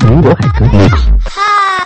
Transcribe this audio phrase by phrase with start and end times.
[0.00, 1.79] 如果海哥尼。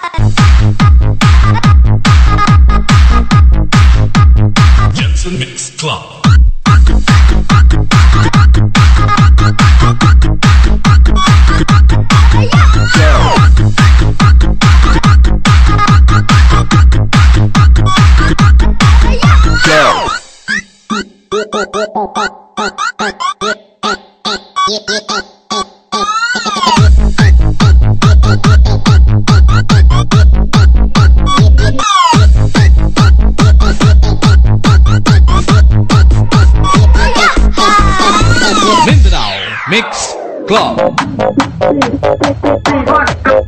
[40.47, 40.77] club.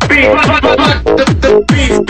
[0.09, 1.67] Beat?
[1.69, 2.06] Beat?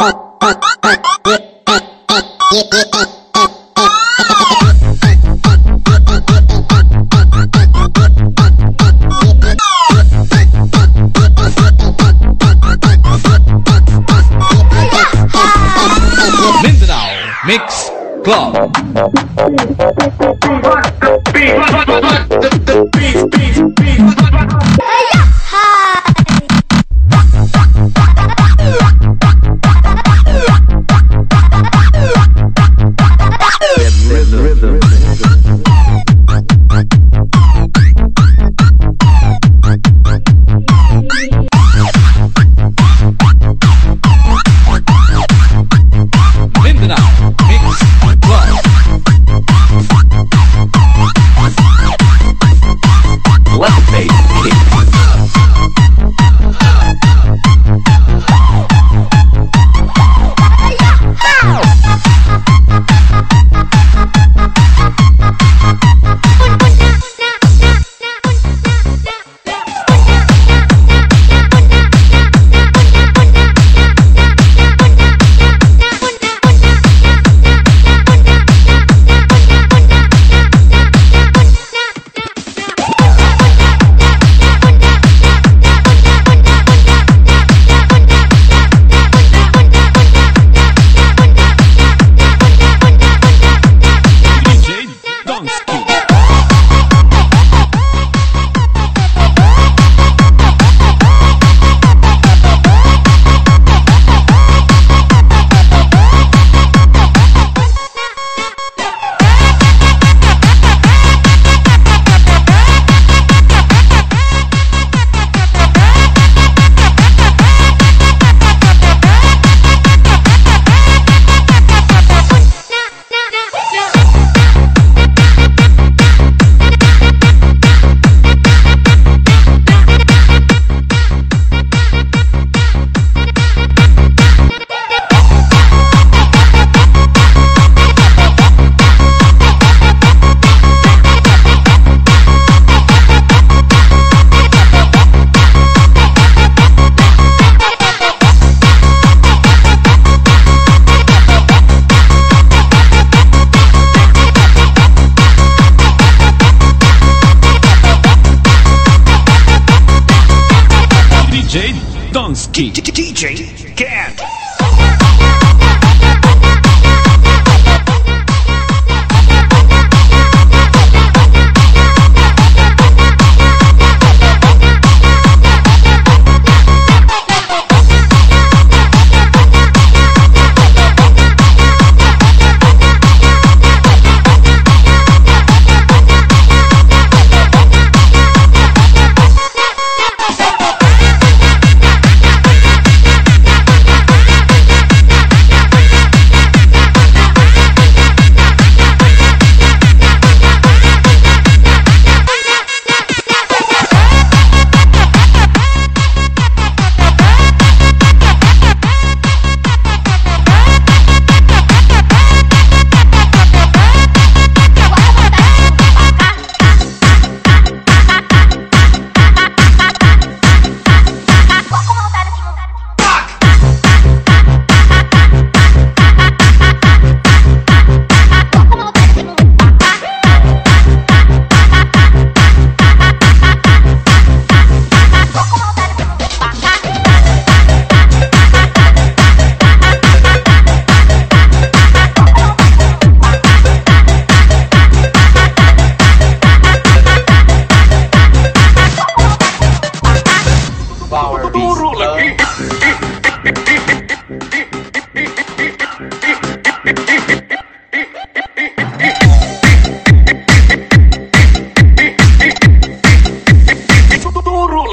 [0.00, 0.29] up.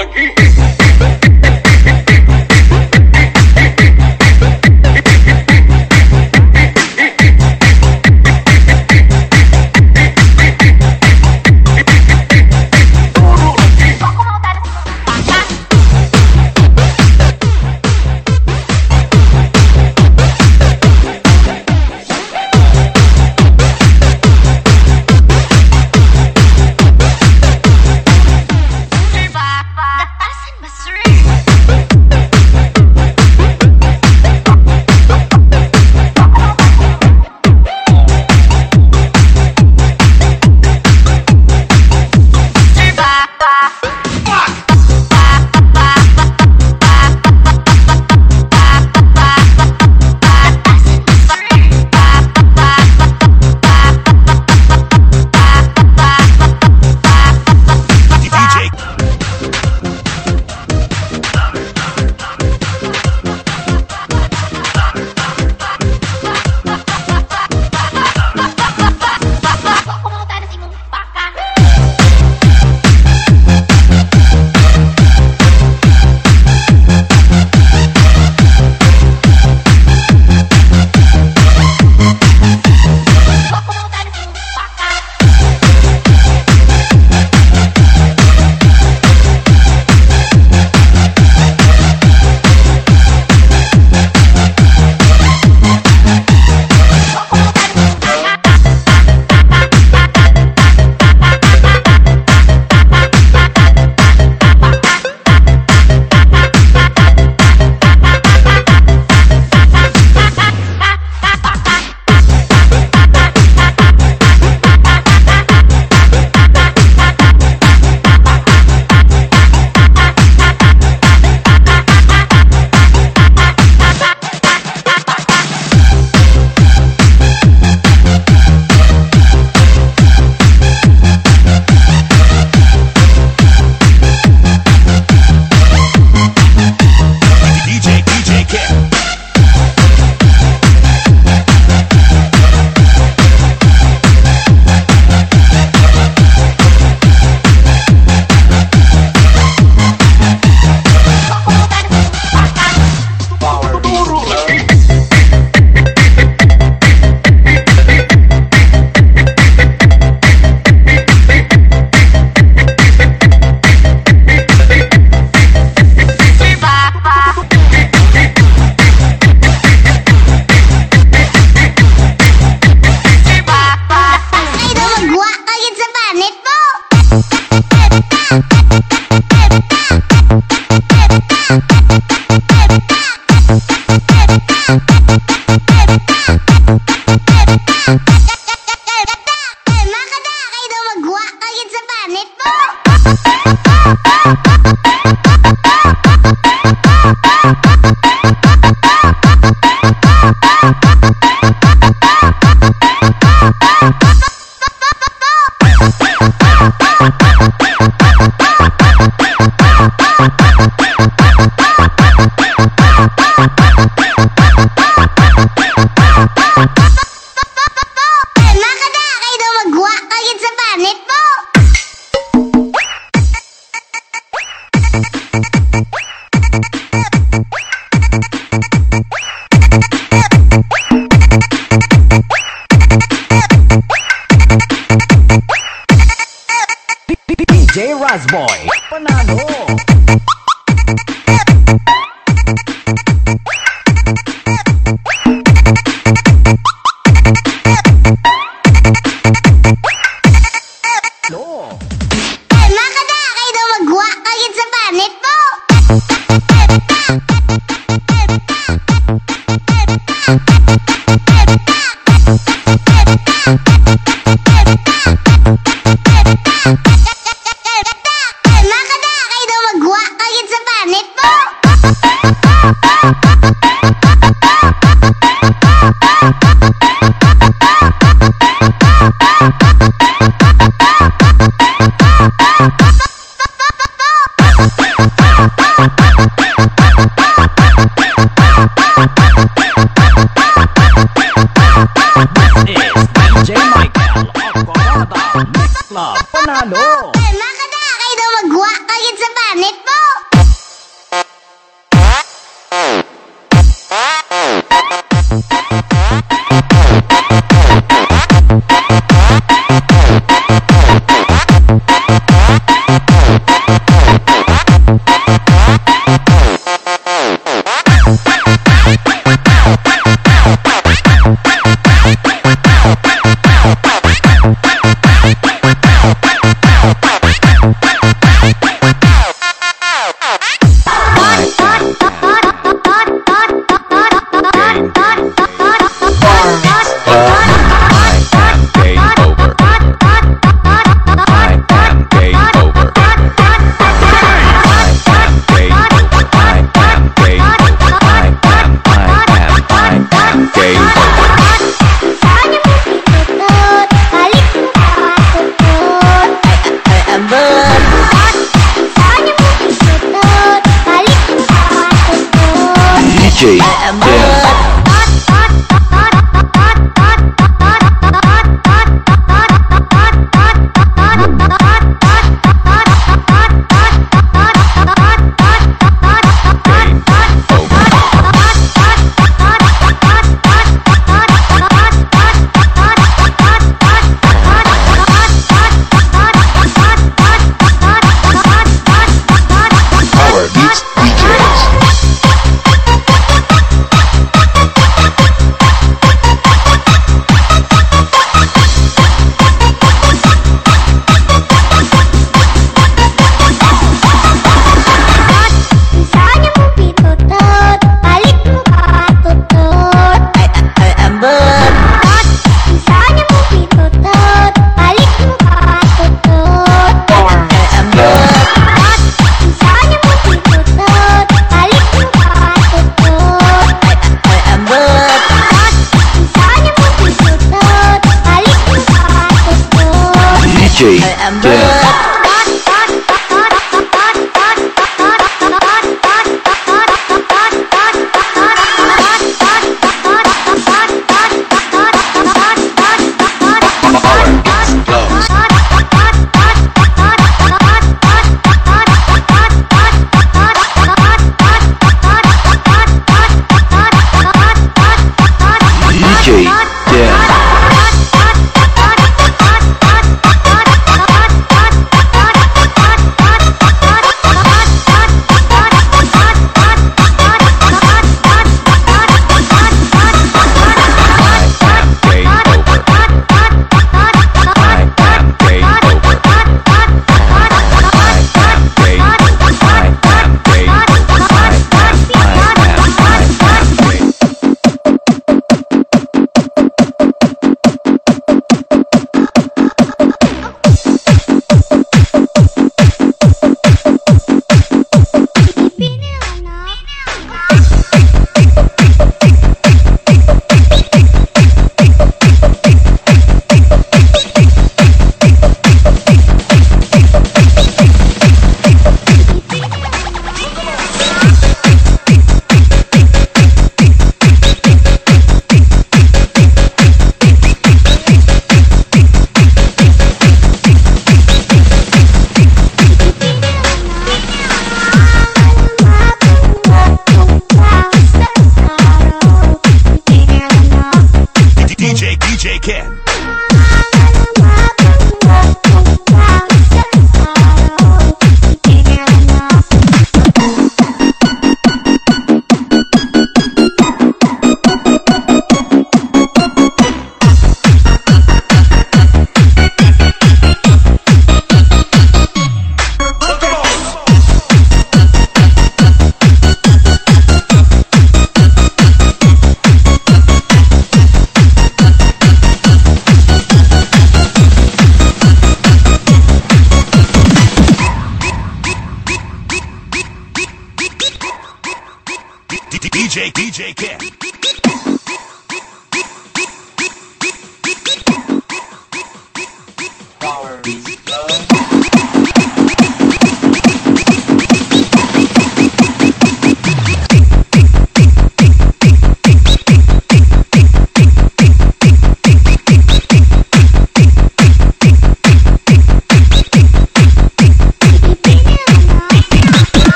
[0.00, 0.45] लगी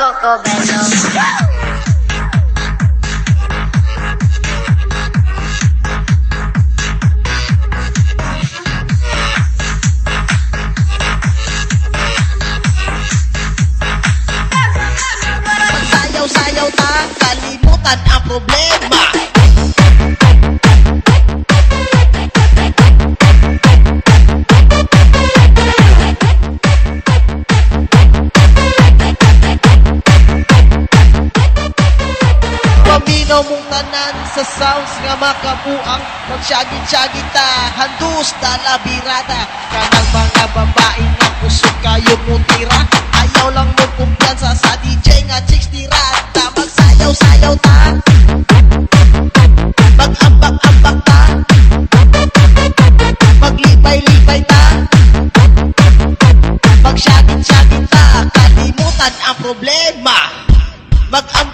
[0.00, 1.49] Coco Bello.
[34.30, 39.42] Sa sounds nga makabuang Magsyagit-syagit ta, handus na labirada.
[39.74, 45.42] Kanang mga babae nga kusog kayo mong tira Ayaw lang mo kumpiyansa sa DJ nga
[45.50, 47.98] chicks tirata Magsayaw-sayaw ta.
[49.98, 51.20] Mag-ambak-ambak ta.
[53.42, 54.62] Maglibay-libay ta.
[56.86, 58.04] Magsyagit-syagit ta.
[58.30, 60.18] Kalimutan ang problema.
[61.10, 61.49] Mag-ambak-ambak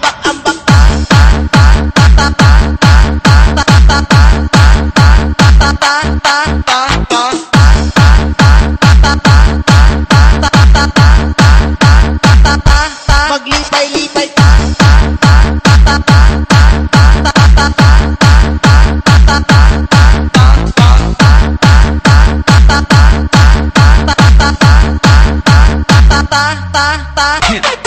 [27.17, 27.86] 나왔다.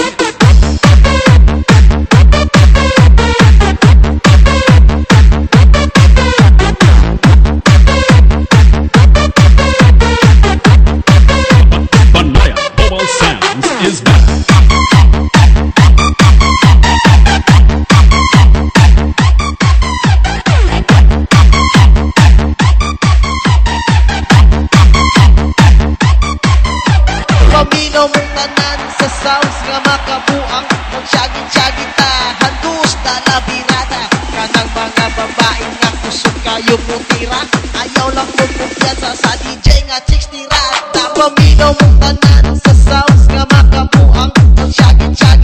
[35.20, 37.44] babaeng nakusog kayo mutira
[37.76, 40.48] Ayaw lang kumumpiyansa sa DJ nga chicks tira.
[40.56, 45.39] At napaminaw mong tanan sa sounds nga makapuang Ang syagin-syagin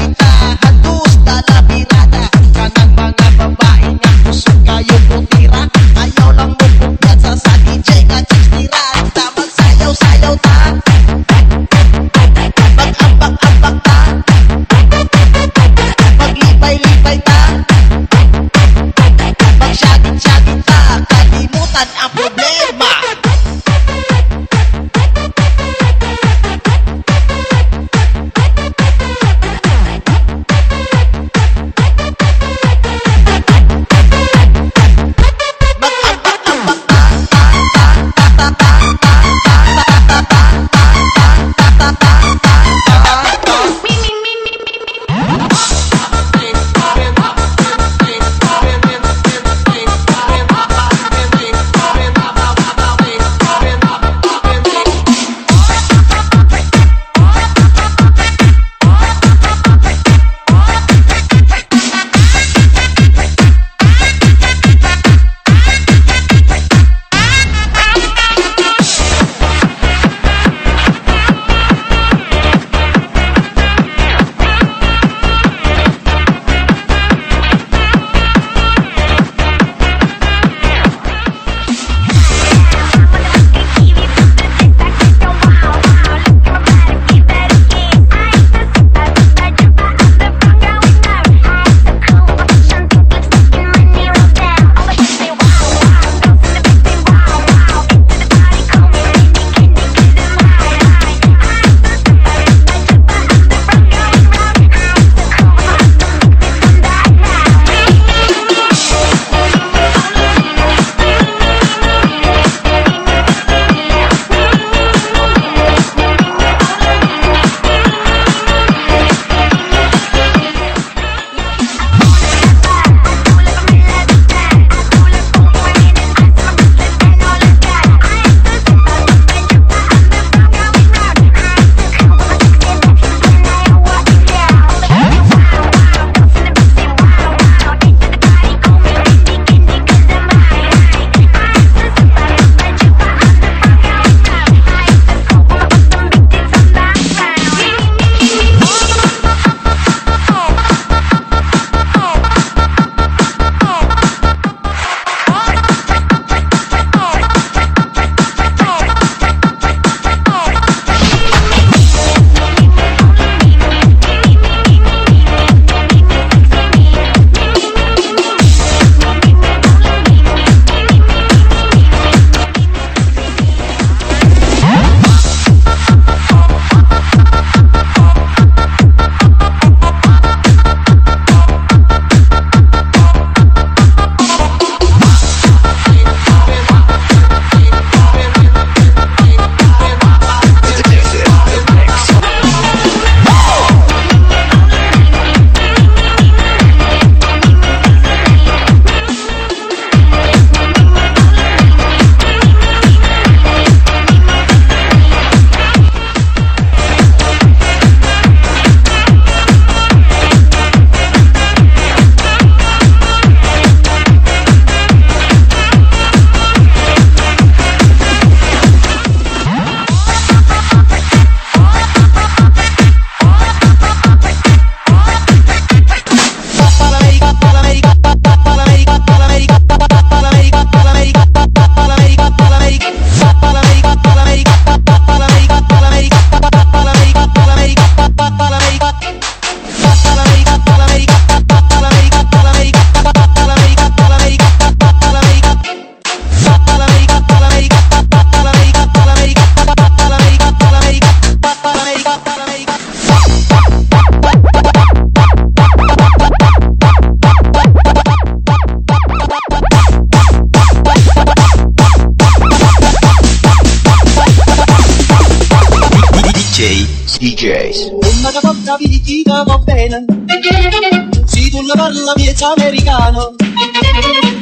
[272.37, 273.35] derecho americano.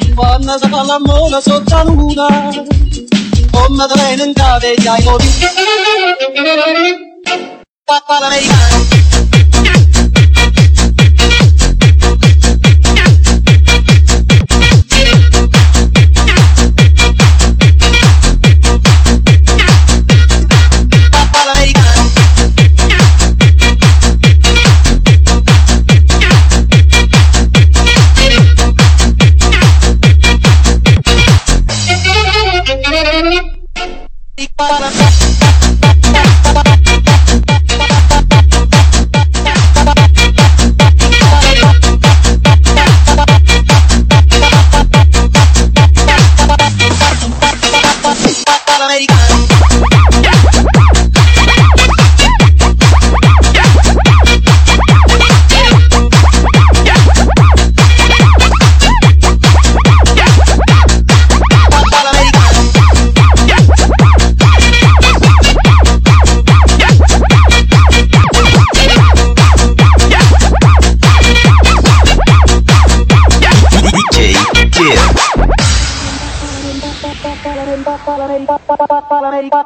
[0.02, 2.50] si parla la mola sotto luna,
[3.52, 5.30] con Madalena en cabeza y morir.
[7.86, 9.03] Papá americano.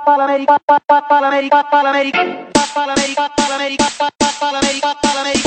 [0.08, 2.22] America, America, America, America,
[2.76, 5.37] America, America, America, America, America, America,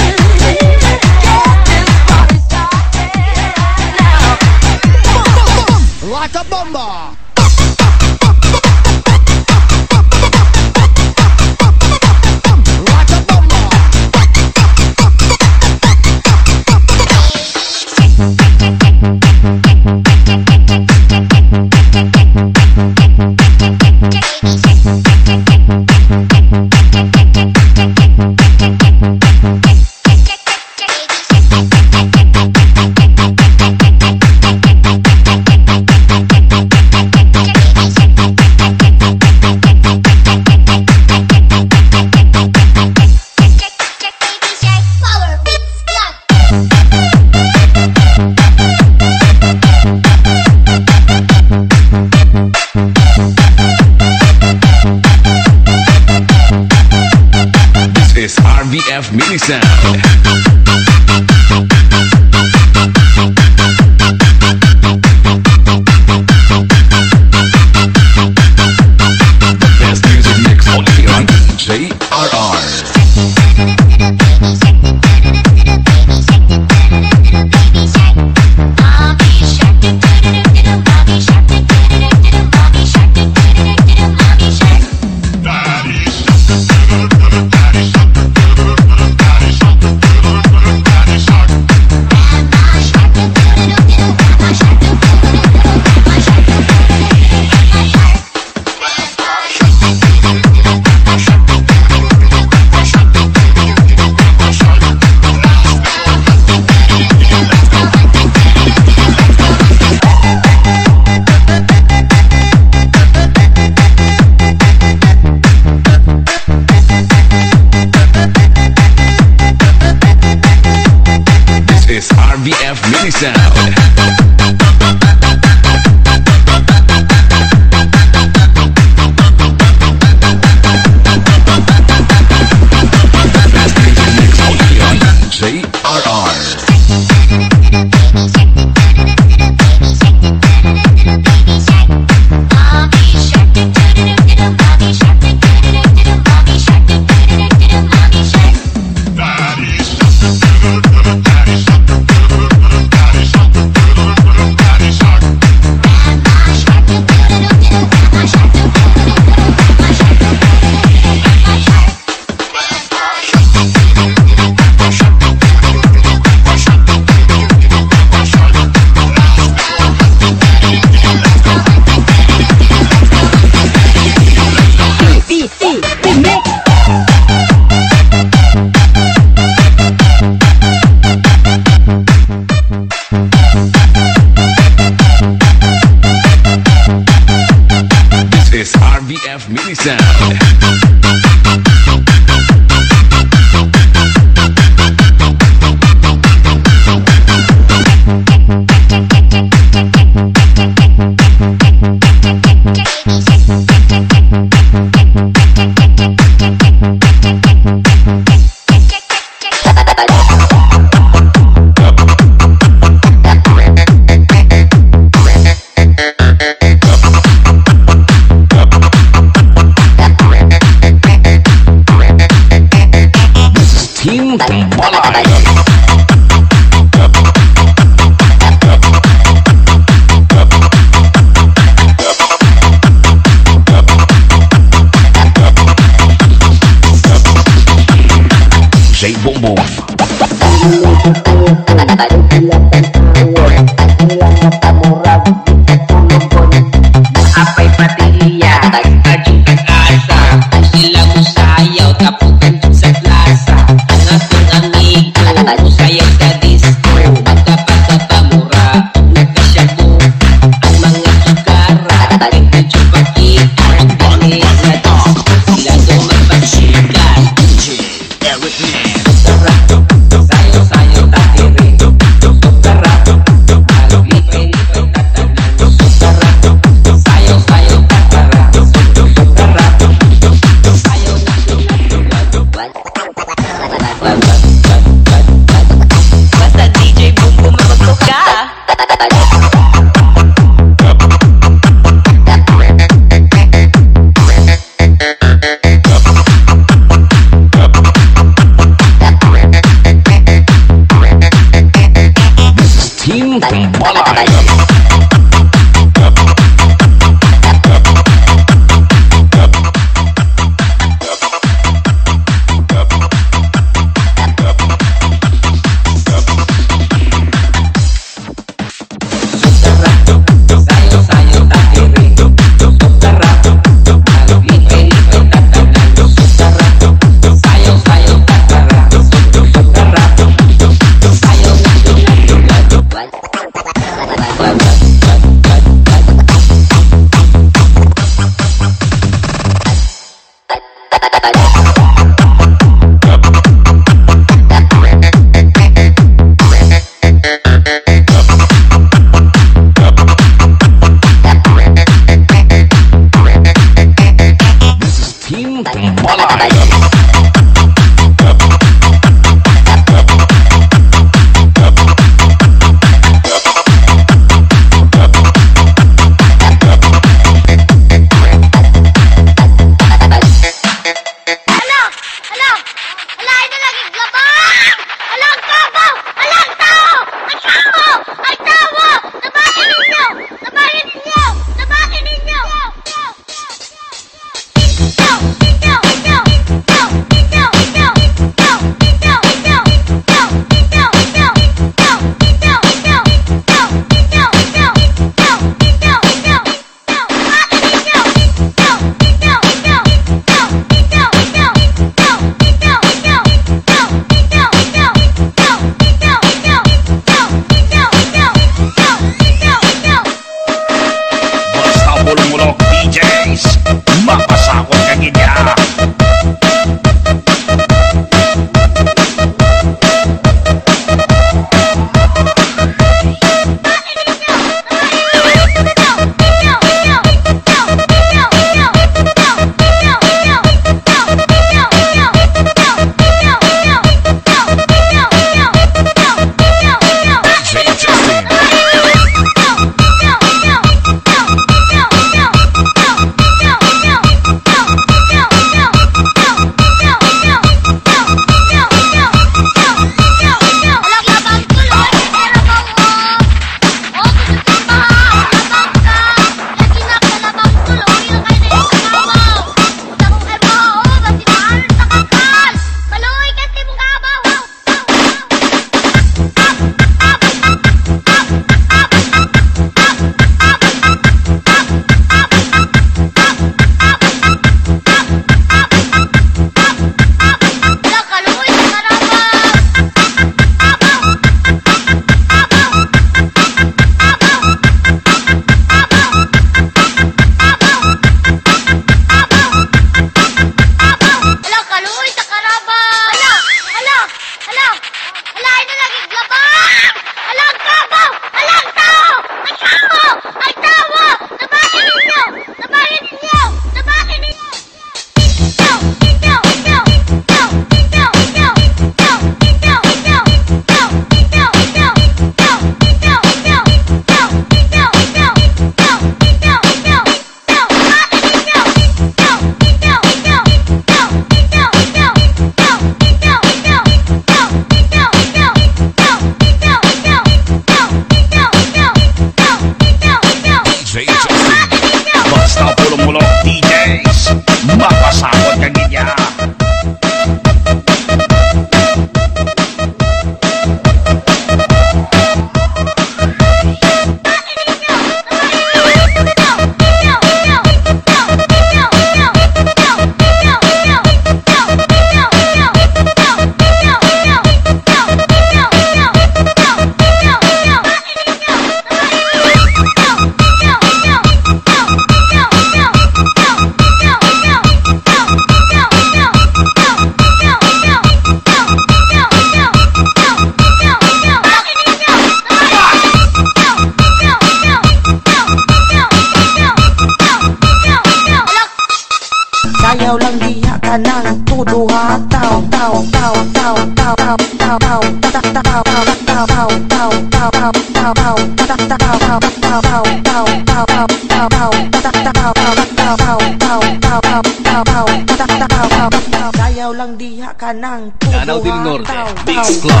[599.61, 600.00] explode.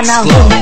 [0.06, 0.55] slow.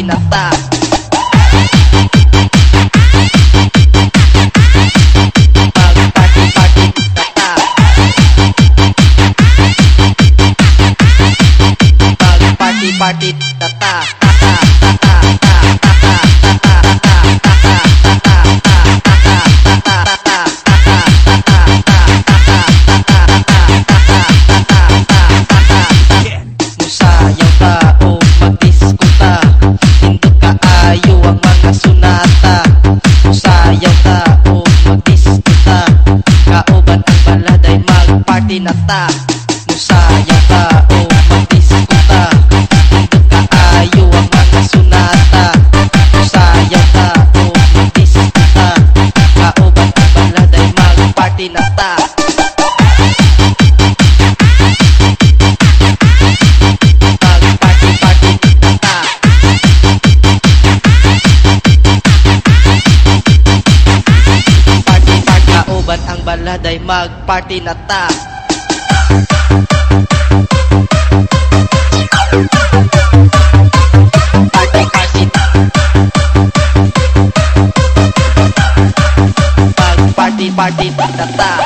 [0.00, 0.49] Manila pa.
[38.90, 39.06] ta
[39.70, 40.98] Musaya ta o
[41.30, 42.22] matisko ta
[43.54, 45.44] Kaayo ang mga sunata
[46.18, 47.06] Musaya ta
[47.38, 48.68] o matisko ta
[49.38, 51.90] Kaobat ang balad ay magparty na ta
[66.50, 68.29] lahat ay magparty na ta
[81.20, 81.59] tá, tá.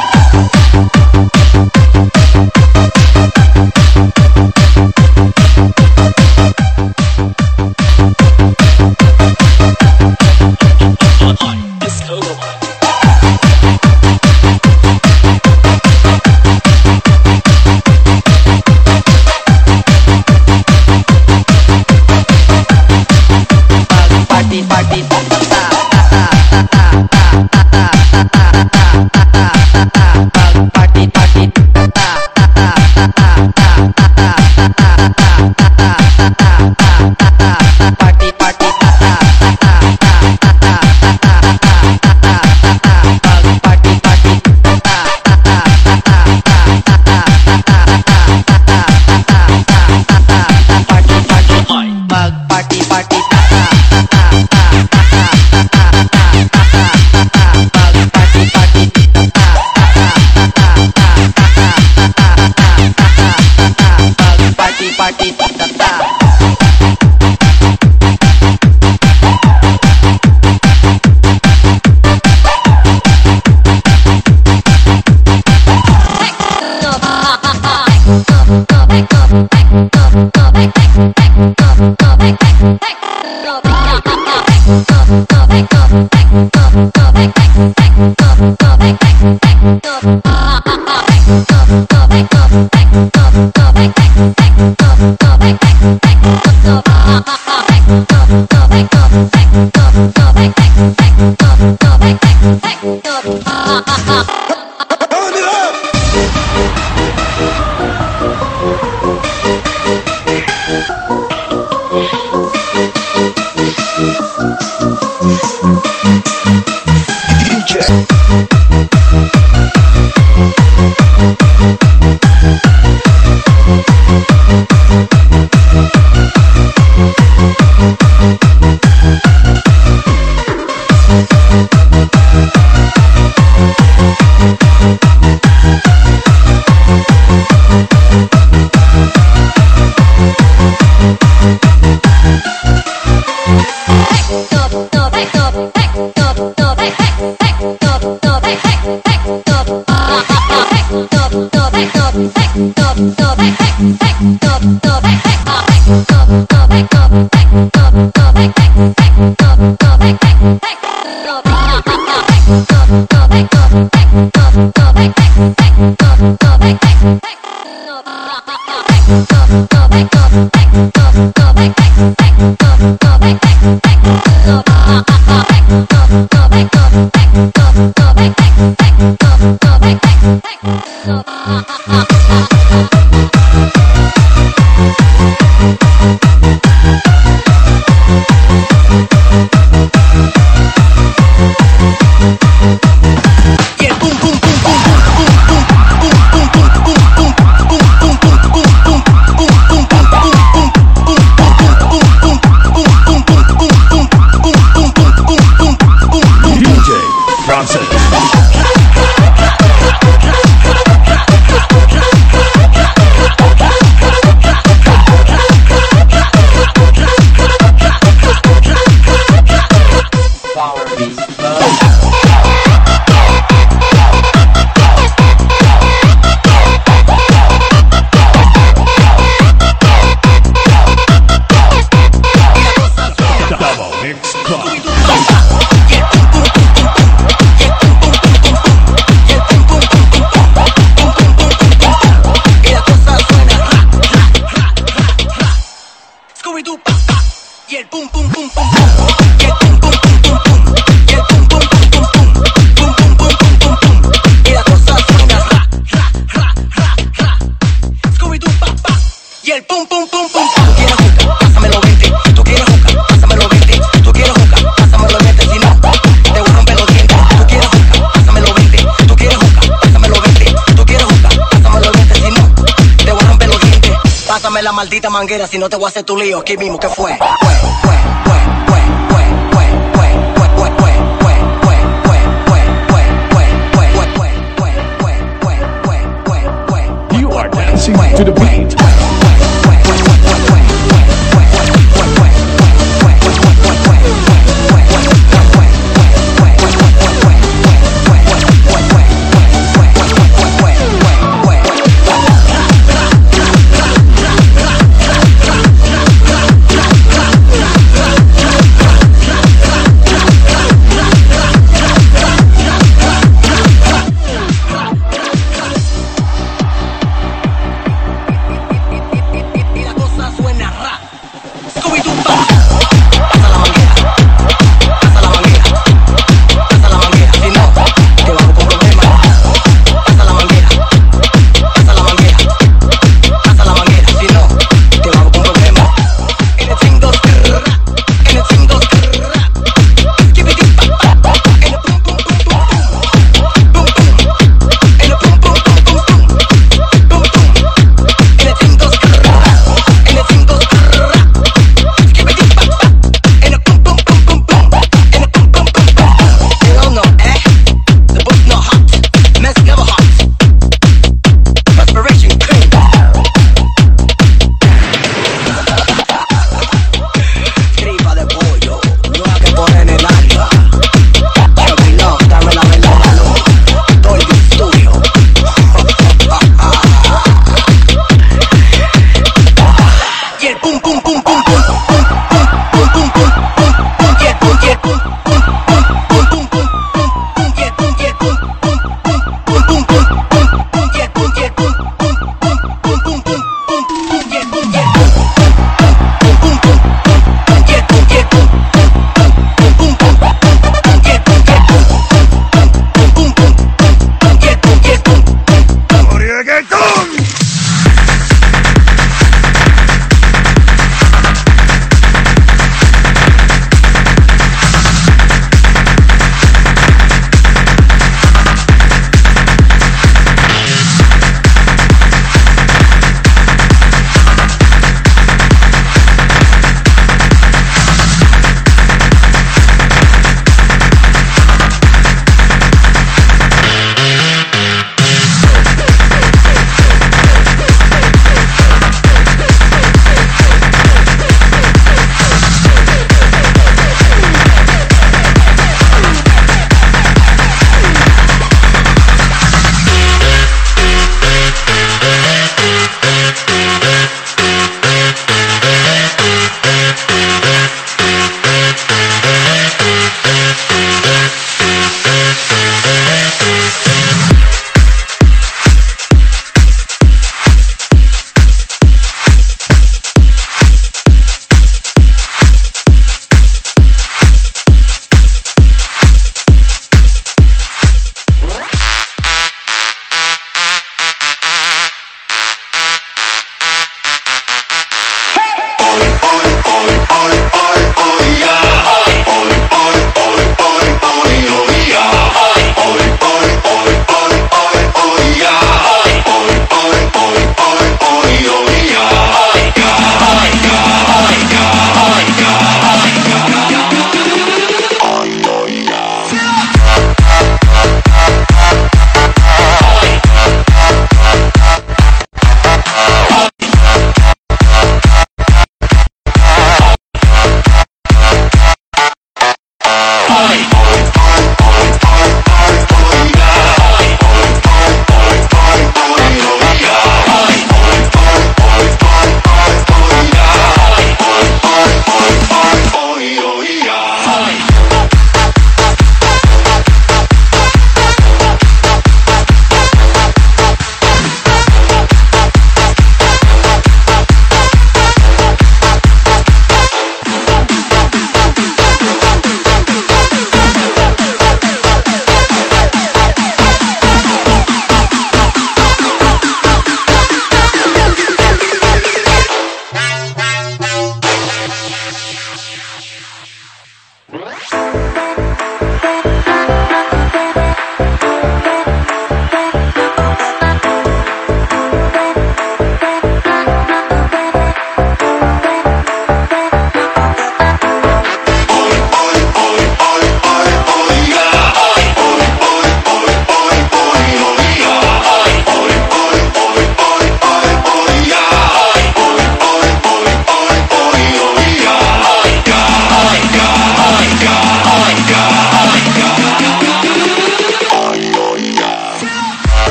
[275.46, 277.16] si no te voy a hacer tu lío aquí mismo, ¿qué fue?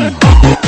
[0.00, 0.59] Bam!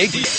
[0.00, 0.29] DJ